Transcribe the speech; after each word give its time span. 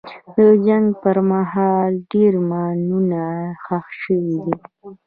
د 0.35 0.37
جنګ 0.65 0.85
پر 1.01 1.17
مهال 1.31 1.91
ډېر 2.11 2.33
ماینونه 2.49 3.23
ښخ 3.63 3.85
شوي 4.01 4.35
دي. 4.43 4.53